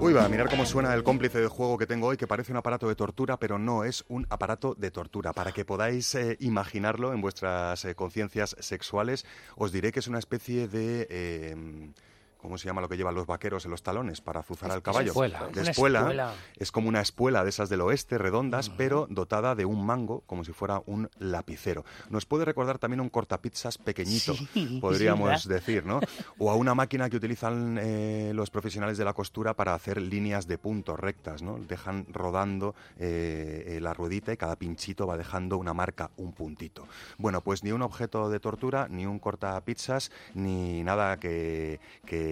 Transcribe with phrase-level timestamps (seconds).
[0.00, 2.52] Uy, va, a mirar cómo suena el cómplice de juego que tengo hoy, que parece
[2.52, 5.32] un aparato de tortura, pero no es un aparato de tortura.
[5.32, 9.26] Para que podáis eh, imaginarlo en vuestras eh, conciencias sexuales,
[9.56, 11.08] os diré que es una especie de...
[11.10, 11.90] Eh,
[12.38, 15.08] ¿Cómo se llama lo que llevan los vaqueros en los talones para azuzar al caballo?
[15.08, 15.48] Espuela.
[15.52, 15.98] De Una espuela.
[16.00, 16.34] espuela.
[16.56, 20.44] Es como una espuela de esas del oeste, redondas, pero dotada de un mango, como
[20.44, 21.84] si fuera un lapicero.
[22.10, 25.44] Nos puede recordar también un cortapizzas pequeñito, Sí, podríamos ¿verdad?
[25.44, 26.00] decir, ¿no?
[26.38, 30.46] O a una máquina que utilizan eh, los profesionales de la costura para hacer líneas
[30.46, 31.58] de puntos rectas, ¿no?
[31.58, 36.86] Dejan rodando eh, eh, la ruedita y cada pinchito va dejando una marca, un puntito.
[37.18, 42.27] Bueno, pues ni un objeto de tortura, ni un cortapizzas, ni nada que, que,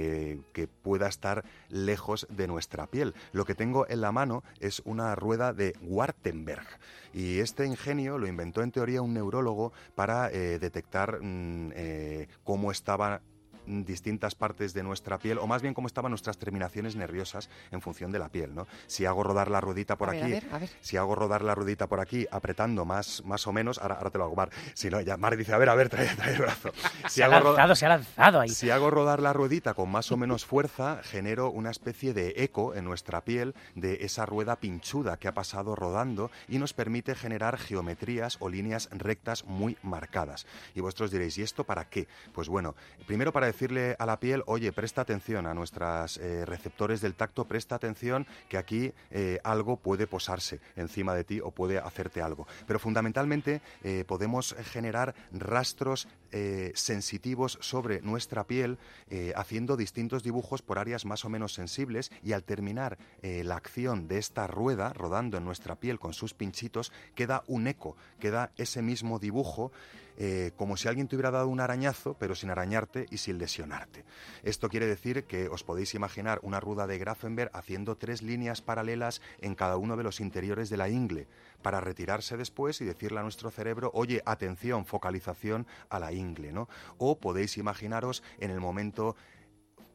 [0.52, 3.14] que pueda estar lejos de nuestra piel.
[3.32, 6.66] Lo que tengo en la mano es una rueda de Wartenberg.
[7.12, 12.70] Y este ingenio lo inventó en teoría un neurólogo para eh, detectar mm, eh, cómo
[12.70, 13.22] estaba
[13.66, 18.12] distintas partes de nuestra piel, o más bien cómo estaban nuestras terminaciones nerviosas en función
[18.12, 18.66] de la piel, ¿no?
[18.86, 20.70] Si hago rodar la ruedita por A ver, aquí, a ver, a ver.
[20.80, 24.18] si hago rodar la ruedita por aquí, apretando más, más o menos, ahora, ahora te
[24.18, 24.50] lo hago, Mar.
[24.74, 26.70] Si no, ya Mar dice, a ver, a ver, trae, trae el brazo.
[27.08, 28.48] Si Se ha hago lanzado, se ha lanzado ahí.
[28.48, 32.74] si hago rodar la ruedita con más o menos fuerza, genero una especie de eco
[32.74, 37.58] en nuestra piel de esa rueda pinchuda que ha pasado rodando y nos permite generar
[37.58, 40.46] geometrías o líneas rectas muy marcadas.
[40.74, 42.08] Y vosotros diréis, ¿y esto para qué?
[42.32, 42.74] Pues bueno,
[43.06, 47.74] primero para decirle a la piel, oye, presta atención a nuestros receptores del tacto, presta
[47.74, 52.46] atención que aquí eh, algo puede posarse encima de ti o puede hacerte algo.
[52.66, 60.60] Pero fundamentalmente eh, podemos generar rastros eh, sensitivos sobre nuestra piel eh, haciendo distintos dibujos
[60.60, 64.92] por áreas más o menos sensibles y al terminar eh, la acción de esta rueda
[64.92, 69.70] rodando en nuestra piel con sus pinchitos queda un eco, queda ese mismo dibujo
[70.16, 74.04] eh, como si alguien te hubiera dado un arañazo, pero sin arañarte y sin lesionarte.
[74.42, 79.20] Esto quiere decir que os podéis imaginar una rueda de Grafenberg haciendo tres líneas paralelas
[79.40, 81.28] en cada uno de los interiores de la ingle,
[81.62, 86.68] para retirarse después y decirle a nuestro cerebro, oye, atención, focalización a la ingle, ¿no?
[86.98, 89.16] O podéis imaginaros en el momento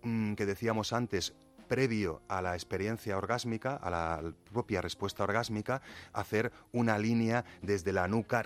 [0.04, 1.34] mm, que decíamos antes,
[1.72, 8.10] previo a la experiencia orgásmica, a la propia respuesta orgásmica, hacer una línea desde la
[8.10, 8.44] nuca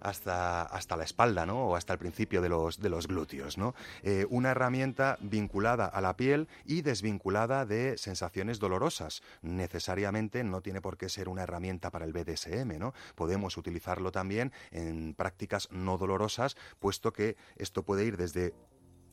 [0.00, 1.68] hasta, hasta la espalda, ¿no?
[1.68, 3.74] O hasta el principio de los, de los glúteos, ¿no?
[4.02, 9.22] Eh, una herramienta vinculada a la piel y desvinculada de sensaciones dolorosas.
[9.42, 12.94] Necesariamente no tiene por qué ser una herramienta para el BDSM, ¿no?
[13.14, 18.54] Podemos utilizarlo también en prácticas no dolorosas, puesto que esto puede ir desde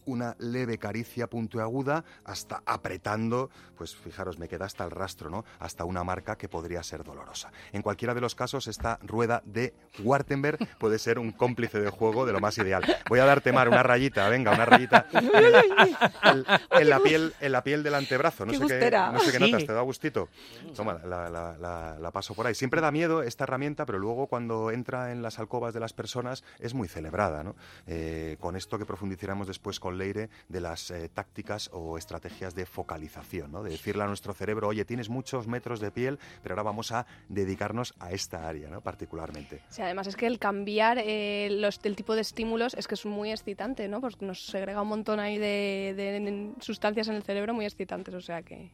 [0.09, 5.46] una leve caricia puntiaguda hasta apretando, pues fijaros, me queda hasta el rastro, ¿no?
[5.59, 7.52] Hasta una marca que podría ser dolorosa.
[7.72, 12.25] En cualquiera de los casos, esta rueda de Wartenberg puede ser un cómplice de juego
[12.25, 12.84] de lo más ideal.
[13.08, 17.34] Voy a darte, Mar, una rayita, venga, una rayita en, el- en- en la, piel,
[17.40, 18.46] en la piel del antebrazo.
[18.46, 20.30] No Qué sé qué, no sé qué notas, ¿te da gustito?
[20.75, 22.56] Toma, la, la- la- la paso por ahí.
[22.56, 26.44] Siempre da miedo esta herramienta, pero luego cuando entra en las alcobas de las personas
[26.59, 27.56] es muy celebrada, ¿no?
[27.86, 32.66] Eh, con esto que profundizaremos después con Leire de las eh, tácticas o estrategias de
[32.66, 33.64] focalización, ¿no?
[33.64, 37.06] De decirle a nuestro cerebro, oye, tienes muchos metros de piel, pero ahora vamos a
[37.28, 38.82] dedicarnos a esta área, ¿no?
[38.82, 39.62] Particularmente.
[39.70, 43.06] Sí, además es que el cambiar eh, los, el tipo de estímulos es que es
[43.06, 44.02] muy excitante, ¿no?
[44.02, 48.22] Porque nos segrega un montón ahí de, de sustancias en el cerebro muy excitantes, o
[48.22, 48.72] sea que...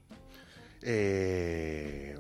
[0.88, 1.65] Eh,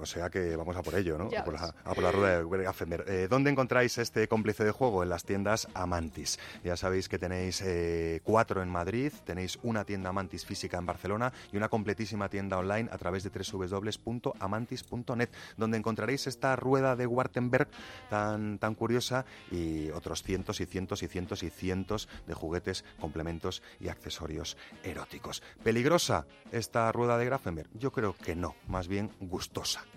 [0.05, 1.29] o sea que vamos a por ello, ¿no?
[1.35, 1.73] A por, la, ves.
[1.83, 3.09] a por la rueda de Grafenberg.
[3.09, 5.01] Eh, ¿Dónde encontráis este cómplice de juego?
[5.01, 6.37] En las tiendas Amantis.
[6.63, 11.33] Ya sabéis que tenéis eh, cuatro en Madrid, tenéis una tienda Amantis física en Barcelona
[11.51, 17.67] y una completísima tienda online a través de www.amantis.net, donde encontraréis esta rueda de Wartenberg
[18.11, 23.63] tan, tan curiosa y otros cientos y cientos y cientos y cientos de juguetes, complementos
[23.79, 25.41] y accesorios eróticos.
[25.63, 27.69] ¿Peligrosa esta rueda de Grafenberg?
[27.73, 29.85] Yo creo que no, más bien gustosa.